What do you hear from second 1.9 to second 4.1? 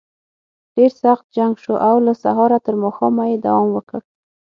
له سهاره تر ماښامه یې دوام وکړ.